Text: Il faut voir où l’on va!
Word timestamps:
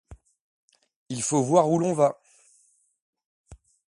Il 1.09 1.21
faut 1.21 1.43
voir 1.43 1.69
où 1.69 1.77
l’on 1.77 1.93
va! 1.93 2.17